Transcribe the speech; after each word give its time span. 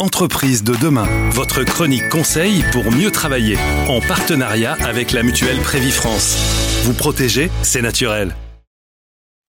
Entreprise 0.00 0.64
de 0.64 0.74
demain, 0.76 1.06
votre 1.30 1.62
chronique 1.62 2.08
conseil 2.08 2.64
pour 2.72 2.90
mieux 2.90 3.10
travailler, 3.10 3.58
en 3.86 4.00
partenariat 4.00 4.72
avec 4.82 5.12
la 5.12 5.22
mutuelle 5.22 5.58
Prévifrance. 5.58 6.38
Vous 6.84 6.94
protéger, 6.94 7.50
c'est 7.62 7.82
naturel. 7.82 8.34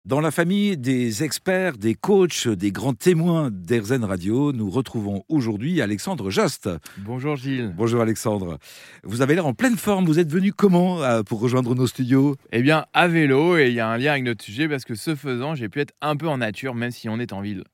Dans 0.06 0.20
la 0.20 0.30
famille 0.30 0.76
des 0.76 1.24
experts, 1.24 1.78
des 1.78 1.96
coachs, 1.96 2.46
des 2.46 2.70
grands 2.70 2.94
témoins 2.94 3.50
d'Airzen 3.50 4.04
Radio, 4.04 4.52
nous 4.52 4.70
retrouvons 4.70 5.24
aujourd'hui 5.28 5.80
Alexandre 5.80 6.30
Jost. 6.30 6.70
Bonjour 6.98 7.34
Gilles. 7.34 7.74
Bonjour 7.76 8.00
Alexandre. 8.02 8.60
Vous 9.02 9.20
avez 9.20 9.34
l'air 9.34 9.46
en 9.46 9.52
pleine 9.52 9.76
forme. 9.76 10.04
Vous 10.04 10.20
êtes 10.20 10.30
venu 10.30 10.52
comment 10.52 11.02
euh, 11.02 11.24
pour 11.24 11.40
rejoindre 11.40 11.74
nos 11.74 11.88
studios? 11.88 12.36
Eh 12.52 12.62
bien, 12.62 12.86
à 12.94 13.08
vélo, 13.08 13.58
et 13.58 13.66
il 13.66 13.74
y 13.74 13.80
a 13.80 13.88
un 13.88 13.98
lien 13.98 14.12
avec 14.12 14.22
notre 14.22 14.44
sujet 14.44 14.68
parce 14.68 14.84
que 14.84 14.94
ce 14.94 15.16
faisant, 15.16 15.56
j'ai 15.56 15.68
pu 15.68 15.80
être 15.80 15.92
un 16.00 16.14
peu 16.14 16.28
en 16.28 16.38
nature, 16.38 16.76
même 16.76 16.92
si 16.92 17.08
on 17.08 17.18
est 17.18 17.32
en 17.32 17.40
ville 17.40 17.64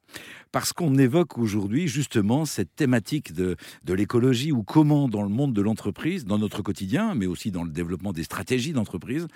parce 0.53 0.75
qu'on 0.75 0.97
évoque 0.99 1.39
aujourd'hui 1.39 1.89
justement 1.89 2.45
cette 2.45 2.77
thématique 2.77 3.33
de, 3.33 3.57
de 3.85 3.95
l'écologie 3.95 4.53
ou 4.53 4.63
comment 4.63 5.09
dans 5.09 5.23
le 5.23 5.31
monde 5.31 5.55
de 5.55 5.63
l'entreprise, 5.63 6.27
dans 6.27 6.39
notre 6.39 6.63
quotidien, 6.63 7.15
mais 7.15 7.27
aussi 7.27 7.51
dans 7.51 7.65
le 7.65 7.71
développement 7.71 8.13
des 8.13 8.23
stratégies 8.23 8.73
d'entreprise, 8.73 9.27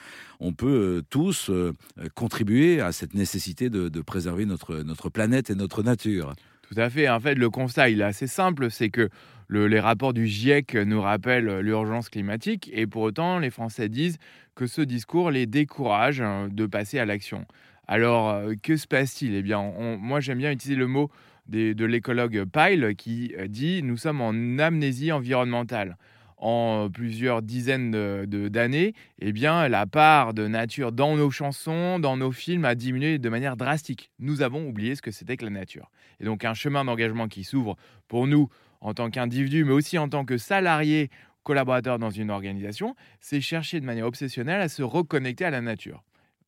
on 0.40 0.52
peut 0.52 0.98
euh, 0.98 1.02
tous 1.08 1.48
euh, 1.48 1.72
contribuer 2.14 2.80
à 2.86 2.92
cette 2.92 3.14
nécessité 3.14 3.70
de, 3.70 4.00
préserver 4.00 4.46
notre, 4.46 5.08
planète 5.10 5.50
et 5.50 5.54
notre 5.54 5.82
nature. 5.82 6.34
Tout 6.62 6.78
à 6.80 6.90
fait. 6.90 7.08
En 7.08 7.20
fait, 7.20 7.34
le 7.34 7.50
constat, 7.50 7.90
il 7.90 8.00
est 8.00 8.04
assez 8.04 8.26
simple, 8.26 8.70
c'est 8.70 8.90
que 8.90 9.08
le, 9.48 9.68
les 9.68 9.78
rapports 9.78 10.12
du 10.12 10.26
GIEC 10.26 10.74
nous 10.74 11.00
rappellent 11.00 11.60
l'urgence 11.60 12.08
climatique 12.08 12.70
et 12.72 12.86
pour 12.86 13.02
autant, 13.02 13.38
les 13.38 13.50
Français 13.50 13.88
disent 13.88 14.18
que 14.56 14.66
ce 14.66 14.80
discours 14.80 15.30
les 15.30 15.46
décourage 15.46 16.20
hein, 16.20 16.48
de 16.50 16.66
passer 16.66 16.98
à 16.98 17.04
l'action. 17.04 17.46
Alors, 17.86 18.30
euh, 18.30 18.54
que 18.60 18.76
se 18.76 18.86
passe-t-il? 18.86 19.34
Eh 19.34 19.42
bien, 19.42 19.62
moi 20.00 20.20
j'aime 20.20 20.38
bien 20.38 20.50
utiliser 20.50 20.78
le 20.78 20.88
mot 20.88 21.10
de 21.48 21.84
l'écologue 21.84 22.44
Pyle 22.52 22.94
qui 22.96 23.32
euh, 23.38 23.46
dit 23.46 23.82
Nous 23.84 23.96
sommes 23.96 24.20
en 24.20 24.58
amnésie 24.58 25.12
environnementale. 25.12 25.96
En 26.38 26.90
plusieurs 26.90 27.40
dizaines 27.40 28.26
d'années, 28.26 28.92
eh 29.20 29.32
la 29.32 29.86
part 29.86 30.34
de 30.34 30.46
nature 30.46 30.92
dans 30.92 31.16
nos 31.16 31.30
chansons, 31.30 31.98
dans 31.98 32.18
nos 32.18 32.30
films 32.30 32.66
a 32.66 32.74
diminué 32.74 33.18
de 33.18 33.28
manière 33.30 33.56
drastique. 33.56 34.10
Nous 34.18 34.42
avons 34.42 34.68
oublié 34.68 34.94
ce 34.94 35.02
que 35.02 35.10
c'était 35.10 35.38
que 35.38 35.44
la 35.44 35.50
nature. 35.50 35.90
Et 36.20 36.24
donc, 36.24 36.44
un 36.44 36.52
chemin 36.52 36.84
d'engagement 36.84 37.28
qui 37.28 37.42
s'ouvre 37.42 37.76
pour 38.06 38.26
nous 38.26 38.50
en 38.82 38.92
tant 38.92 39.10
qu'individus, 39.10 39.64
mais 39.64 39.72
aussi 39.72 39.96
en 39.96 40.10
tant 40.10 40.26
que 40.26 40.36
salariés, 40.36 41.10
collaborateurs 41.42 41.98
dans 41.98 42.10
une 42.10 42.30
organisation, 42.30 42.96
c'est 43.20 43.40
chercher 43.40 43.80
de 43.80 43.86
manière 43.86 44.06
obsessionnelle 44.06 44.60
à 44.60 44.68
se 44.68 44.82
reconnecter 44.82 45.44
à 45.44 45.50
la 45.50 45.60
nature, 45.60 46.02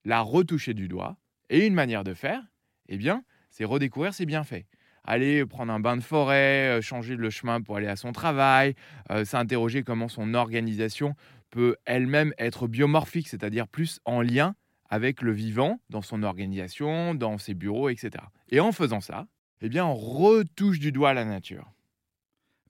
la 0.05 0.21
retoucher 0.21 0.75
du 0.75 0.89
doigt, 0.89 1.17
et 1.51 1.67
une 1.67 1.75
manière 1.75 2.05
de 2.05 2.15
faire, 2.15 2.43
eh 2.89 2.97
bien, 2.97 3.23
c'est 3.51 3.65
redécouvrir 3.65 4.13
ses 4.13 4.27
bienfaits. 4.27 4.65
Aller 5.11 5.47
prendre 5.47 5.73
un 5.73 5.81
bain 5.81 5.97
de 5.97 6.03
forêt, 6.03 6.69
euh, 6.69 6.83
changer 6.83 7.17
le 7.17 7.31
chemin 7.31 7.63
pour 7.63 7.79
aller 7.79 7.87
à 7.87 7.97
son 7.97 8.13
travail, 8.13 8.75
euh, 9.11 9.25
s'interroger 9.25 9.83
comment 9.83 10.09
son 10.09 10.35
organisation 10.35 11.15
peut 11.49 11.77
elle-même 11.87 12.35
être 12.37 12.69
biomorphique, 12.69 13.27
c'est-à-dire 13.27 13.69
plus 13.69 14.01
en 14.05 14.21
lien 14.21 14.55
avec 14.91 15.23
le 15.23 15.33
vivant 15.33 15.81
dans 15.89 16.03
son 16.03 16.23
organisation, 16.23 17.15
dans 17.15 17.39
ses 17.39 17.55
bureaux, 17.55 17.89
etc. 17.89 18.23
Et 18.51 18.61
en 18.61 18.71
faisant 18.71 19.01
ça, 19.01 19.27
eh 19.63 19.71
bien, 19.71 19.87
on 19.87 19.95
retouche 19.95 20.79
du 20.79 20.93
doigt 20.93 21.15
la 21.15 21.25
nature 21.25 21.73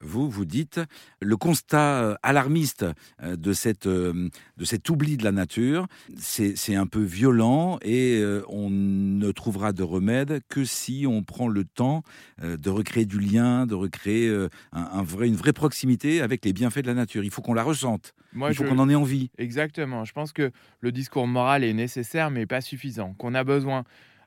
vous, 0.01 0.29
vous 0.29 0.45
dites, 0.45 0.79
le 1.21 1.37
constat 1.37 2.01
euh, 2.01 2.15
alarmiste 2.23 2.85
euh, 3.21 3.35
de, 3.35 3.53
cette, 3.53 3.87
euh, 3.87 4.29
de 4.57 4.65
cet 4.65 4.89
oubli 4.89 5.17
de 5.17 5.23
la 5.23 5.31
nature, 5.31 5.87
c'est 6.17 6.75
un 6.75 6.87
peu 6.87 7.01
violent 7.01 7.77
et 7.81 8.23
on 8.47 8.69
ne 8.69 9.31
trouvera 9.31 9.73
de 9.73 9.83
remède 9.83 10.41
que 10.49 10.63
si 10.63 11.05
on 11.07 11.23
prend 11.23 11.47
le 11.47 11.63
temps 11.63 12.03
de 12.41 12.69
recréer 12.69 13.05
du 13.05 13.19
lien, 13.19 13.65
de 13.65 13.75
recréer 13.75 14.47
un, 14.71 15.03
vrai, 15.03 15.27
une 15.27 15.35
vraie 15.35 15.53
proximité 15.53 16.21
avec 16.21 16.45
les 16.45 16.53
bienfaits 16.53 16.81
de 16.81 16.87
la 16.87 16.93
nature. 16.93 17.23
Il 17.23 17.31
faut 17.31 17.41
qu'on 17.41 17.53
la 17.53 17.63
ressente. 17.63 18.13
Il 18.35 18.53
faut 18.53 18.63
qu'on 18.63 18.79
en 18.79 18.89
ait 18.89 18.95
envie. 18.95 19.31
Exactement. 19.37 20.05
Je 20.05 20.13
pense 20.13 20.33
que 20.33 20.51
le 20.81 20.91
discours 20.91 21.27
moral 21.27 21.63
est 21.63 21.73
nécessaire, 21.73 22.29
mais 22.31 22.45
pas 22.45 22.61
suffisant. 22.61 23.13
Qu'on 23.17 23.33
a 23.33 23.43
besoin 23.43 23.83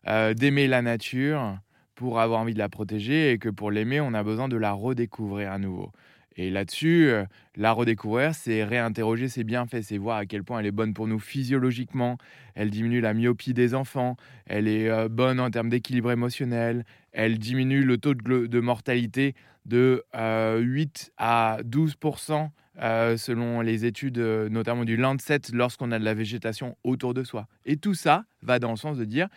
d'aimer 0.06 0.66
la 0.66 0.82
nature, 0.82 1.58
pour 2.02 2.18
avoir 2.18 2.40
envie 2.40 2.52
de 2.52 2.58
la 2.58 2.68
protéger 2.68 3.30
et 3.30 3.38
que 3.38 3.48
pour 3.48 3.70
l'aimer, 3.70 4.00
on 4.00 4.12
a 4.12 4.24
besoin 4.24 4.48
de 4.48 4.56
la 4.56 4.72
redécouvrir 4.72 5.52
à 5.52 5.58
nouveau. 5.58 5.92
Et 6.34 6.50
là-dessus, 6.50 7.08
euh, 7.10 7.24
la 7.54 7.70
redécouvrir, 7.70 8.34
c'est 8.34 8.64
réinterroger 8.64 9.28
ses 9.28 9.44
bienfaits, 9.44 9.82
c'est 9.82 9.98
voir 9.98 10.16
à 10.16 10.26
quel 10.26 10.42
point 10.42 10.58
elle 10.58 10.66
est 10.66 10.72
bonne 10.72 10.94
pour 10.94 11.06
nous 11.06 11.20
physiologiquement, 11.20 12.18
elle 12.56 12.70
diminue 12.70 13.00
la 13.00 13.14
myopie 13.14 13.54
des 13.54 13.76
enfants, 13.76 14.16
elle 14.46 14.66
est 14.66 14.90
euh, 14.90 15.08
bonne 15.08 15.38
en 15.38 15.48
termes 15.48 15.68
d'équilibre 15.68 16.10
émotionnel, 16.10 16.84
elle 17.12 17.38
diminue 17.38 17.84
le 17.84 17.98
taux 17.98 18.14
de, 18.14 18.60
mortalité 18.60 19.36
de 19.64 20.02
8 20.12 20.12
euh, 20.12 20.58
à 21.18 21.58
12% 21.62 22.48
selon 23.16 23.60
les 23.60 23.84
études 23.84 24.18
notamment 24.18 24.84
du 24.84 24.96
Lancet 24.96 25.38
lorsqu'on 25.52 25.92
a 25.92 26.00
de 26.00 26.04
la 26.04 26.14
végétation 26.14 26.76
autour 26.82 27.14
de 27.14 27.22
soi. 27.22 27.46
Et 27.64 27.76
tout 27.76 27.94
ça 27.94 28.24
va 28.42 28.58
dans 28.58 28.70
le 28.70 28.76
sens 28.76 28.98
de 28.98 29.04
dire 29.04 29.28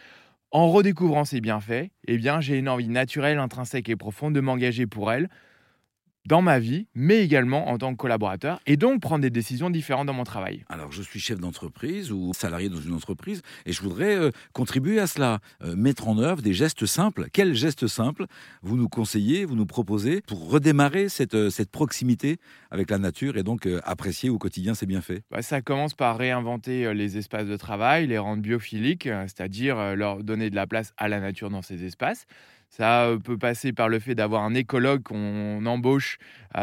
en 0.55 0.69
redécouvrant 0.69 1.25
ses 1.25 1.41
bienfaits, 1.41 1.89
eh 2.07 2.17
bien, 2.17 2.39
j'ai 2.39 2.57
une 2.57 2.69
envie 2.69 2.87
naturelle, 2.87 3.39
intrinsèque 3.39 3.89
et 3.89 3.97
profonde 3.97 4.33
de 4.33 4.39
m'engager 4.39 4.87
pour 4.87 5.11
elle, 5.11 5.27
dans 6.25 6.41
ma 6.41 6.59
vie, 6.59 6.87
mais 6.95 7.23
également 7.23 7.69
en 7.69 7.77
tant 7.77 7.91
que 7.91 7.97
collaborateur, 7.97 8.59
et 8.65 8.77
donc 8.77 9.01
prendre 9.01 9.21
des 9.21 9.29
décisions 9.29 9.69
différentes 9.69 10.07
dans 10.07 10.13
mon 10.13 10.23
travail. 10.23 10.63
Alors, 10.69 10.91
je 10.91 11.01
suis 11.01 11.19
chef 11.19 11.39
d'entreprise 11.39 12.11
ou 12.11 12.31
salarié 12.33 12.69
dans 12.69 12.79
une 12.79 12.93
entreprise, 12.93 13.41
et 13.65 13.73
je 13.73 13.81
voudrais 13.81 14.15
euh, 14.15 14.31
contribuer 14.53 14.99
à 14.99 15.07
cela, 15.07 15.39
euh, 15.63 15.75
mettre 15.75 16.07
en 16.07 16.17
œuvre 16.17 16.41
des 16.41 16.53
gestes 16.53 16.85
simples. 16.85 17.27
Quels 17.31 17.53
gestes 17.53 17.87
simples 17.87 18.25
vous 18.61 18.77
nous 18.77 18.89
conseillez, 18.89 19.45
vous 19.45 19.55
nous 19.55 19.65
proposez 19.65 20.21
pour 20.21 20.49
redémarrer 20.49 21.09
cette, 21.09 21.35
euh, 21.35 21.49
cette 21.49 21.69
proximité 21.69 22.37
avec 22.71 22.89
la 22.89 22.97
nature 22.97 23.37
et 23.37 23.43
donc 23.43 23.67
apprécier 23.83 24.29
au 24.29 24.37
quotidien 24.37 24.73
ses 24.73 24.85
bienfaits? 24.85 25.21
Bah, 25.31 25.41
Ça 25.41 25.61
commence 25.61 25.93
par 25.93 26.17
réinventer 26.17 26.93
les 26.93 27.17
espaces 27.17 27.47
de 27.47 27.57
travail, 27.57 28.07
les 28.07 28.17
rendre 28.17 28.41
biophiliques, 28.41 29.07
c'est-à-dire 29.27 29.95
leur 29.95 30.23
donner 30.23 30.49
de 30.49 30.55
la 30.55 30.67
place 30.67 30.93
à 30.97 31.07
la 31.07 31.19
nature 31.19 31.49
dans 31.49 31.61
ces 31.61 31.85
espaces. 31.85 32.25
Ça 32.77 33.05
euh, 33.05 33.19
peut 33.19 33.37
passer 33.37 33.71
par 33.71 33.87
le 33.87 33.99
fait 33.99 34.15
d'avoir 34.15 34.43
un 34.43 34.53
écologue 34.53 35.01
qu'on 35.01 35.65
embauche 35.65 36.17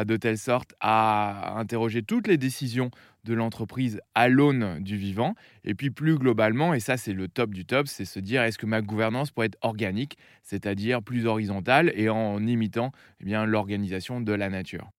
de 0.05 0.17
telle 0.19 0.37
sorte 0.37 0.75
à 0.81 1.59
interroger 1.59 2.03
toutes 2.03 2.27
les 2.27 2.37
décisions 2.37 2.91
de 3.25 3.33
l'entreprise 3.33 3.99
à 4.15 4.29
l'aune 4.29 4.79
du 4.81 4.99
vivant. 4.99 5.35
Et 5.65 5.75
puis 5.75 5.91
plus 5.91 6.19
globalement, 6.19 6.75
et 6.75 6.81
ça 6.81 6.99
c'est 6.99 7.15
le 7.15 7.29
top 7.29 7.55
du 7.55 7.65
top, 7.65 7.87
c'est 7.87 8.05
se 8.05 8.21
dire 8.21 8.43
est-ce 8.43 8.59
que 8.59 8.67
ma 8.67 8.83
gouvernance 8.83 9.31
pourrait 9.31 9.47
être 9.47 9.59
organique, 9.63 10.19
c'est-à-dire 10.43 11.03
plus 11.03 11.25
horizontale 11.25 11.91
et 11.95 12.11
en 12.11 12.47
imitant 12.47 12.93
eh 13.27 13.31
l'organisation 13.47 14.21
de 14.21 14.33
la 14.35 14.51
nature. 14.51 14.91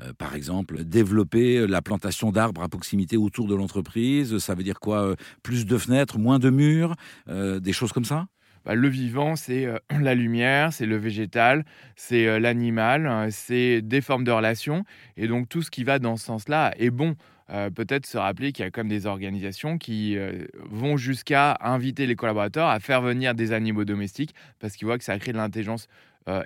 Euh, 0.00 0.12
par 0.12 0.34
exemple, 0.34 0.84
développer 0.84 1.66
la 1.66 1.80
plantation 1.80 2.30
d'arbres 2.30 2.62
à 2.62 2.68
proximité 2.68 3.16
autour 3.16 3.46
de 3.46 3.54
l'entreprise, 3.54 4.36
ça 4.36 4.54
veut 4.54 4.64
dire 4.64 4.80
quoi 4.80 5.02
euh, 5.02 5.14
Plus 5.42 5.64
de 5.64 5.78
fenêtres, 5.78 6.18
moins 6.18 6.38
de 6.38 6.50
murs, 6.50 6.94
des 7.26 7.72
choses 7.72 7.92
comme 7.92 8.04
ça? 8.04 8.26
Bah, 8.66 8.74
le 8.74 8.88
vivant, 8.88 9.36
c'est 9.36 9.64
euh, 9.64 9.78
la 10.00 10.16
lumière, 10.16 10.72
c'est 10.72 10.86
le 10.86 10.96
végétal, 10.96 11.64
c'est 11.94 12.26
euh, 12.26 12.40
l'animal, 12.40 13.06
euh, 13.06 13.28
c'est 13.30 13.80
des 13.80 14.00
formes 14.00 14.24
de 14.24 14.32
relations. 14.32 14.84
Et 15.16 15.28
donc 15.28 15.48
tout 15.48 15.62
ce 15.62 15.70
qui 15.70 15.84
va 15.84 16.00
dans 16.00 16.16
ce 16.16 16.24
sens-là 16.24 16.74
est 16.76 16.90
bon. 16.90 17.16
Peut-être 17.76 18.06
se 18.06 18.18
rappeler 18.18 18.50
qu'il 18.50 18.64
y 18.64 18.66
a 18.66 18.72
comme 18.72 18.88
des 18.88 19.06
organisations 19.06 19.78
qui 19.78 20.18
vont 20.68 20.96
jusqu'à 20.96 21.56
inviter 21.60 22.04
les 22.06 22.16
collaborateurs 22.16 22.66
à 22.66 22.80
faire 22.80 23.02
venir 23.02 23.36
des 23.36 23.52
animaux 23.52 23.84
domestiques 23.84 24.34
parce 24.58 24.74
qu'ils 24.74 24.86
voient 24.86 24.98
que 24.98 25.04
ça 25.04 25.16
crée 25.20 25.30
de 25.30 25.36
l'intelligence 25.36 25.86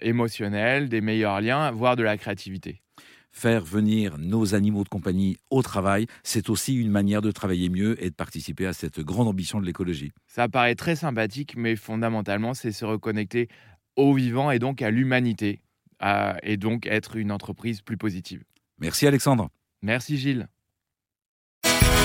émotionnelle, 0.02 0.90
des 0.90 1.00
meilleurs 1.00 1.40
liens, 1.40 1.70
voire 1.70 1.96
de 1.96 2.02
la 2.02 2.18
créativité 2.18 2.82
faire 3.32 3.64
venir 3.64 4.18
nos 4.18 4.54
animaux 4.54 4.84
de 4.84 4.88
compagnie 4.88 5.36
au 5.50 5.62
travail, 5.62 6.06
c'est 6.22 6.50
aussi 6.50 6.74
une 6.74 6.90
manière 6.90 7.22
de 7.22 7.30
travailler 7.30 7.68
mieux 7.68 8.02
et 8.02 8.10
de 8.10 8.14
participer 8.14 8.66
à 8.66 8.72
cette 8.72 9.00
grande 9.00 9.28
ambition 9.28 9.60
de 9.60 9.66
l'écologie. 9.66 10.12
Ça 10.26 10.48
paraît 10.48 10.74
très 10.74 10.96
sympathique, 10.96 11.54
mais 11.56 11.76
fondamentalement, 11.76 12.54
c'est 12.54 12.72
se 12.72 12.84
reconnecter 12.84 13.48
au 13.96 14.14
vivant 14.14 14.50
et 14.50 14.58
donc 14.58 14.82
à 14.82 14.90
l'humanité, 14.90 15.60
et 16.42 16.56
donc 16.56 16.86
être 16.86 17.16
une 17.16 17.32
entreprise 17.32 17.82
plus 17.82 17.96
positive. 17.96 18.42
Merci 18.78 19.06
Alexandre. 19.06 19.50
Merci 19.82 20.16
Gilles. 20.16 20.48